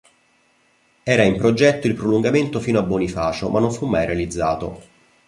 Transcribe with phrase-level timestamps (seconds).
[1.03, 4.81] Era in progetto il prolungamento fino a Bonifacio, ma non fu mai realizzato.